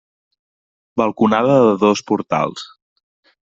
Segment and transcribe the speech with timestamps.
[1.01, 2.69] Balconada de dos portals.